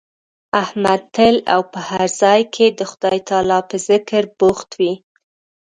احمد 0.63 1.01
تل 1.15 1.35
او 1.53 1.61
په 1.71 1.79
هر 1.89 2.07
ځای 2.21 2.41
کې 2.53 2.65
د 2.79 2.81
خدای 2.91 3.17
تعالی 3.29 3.59
په 3.69 3.75
ذکر 3.87 4.23
بوخت 4.39 4.69
وي. 4.79 4.93